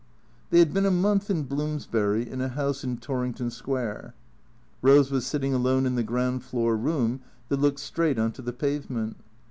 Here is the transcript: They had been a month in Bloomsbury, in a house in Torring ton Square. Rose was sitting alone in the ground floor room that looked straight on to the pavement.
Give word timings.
They 0.49 0.57
had 0.57 0.73
been 0.73 0.87
a 0.87 0.89
month 0.89 1.29
in 1.29 1.43
Bloomsbury, 1.43 2.27
in 2.27 2.41
a 2.41 2.47
house 2.47 2.83
in 2.83 2.97
Torring 2.97 3.35
ton 3.35 3.51
Square. 3.51 4.15
Rose 4.81 5.11
was 5.11 5.27
sitting 5.27 5.53
alone 5.53 5.85
in 5.85 5.93
the 5.93 6.01
ground 6.01 6.43
floor 6.43 6.75
room 6.75 7.19
that 7.49 7.61
looked 7.61 7.79
straight 7.81 8.17
on 8.17 8.31
to 8.31 8.41
the 8.41 8.51
pavement. 8.51 9.17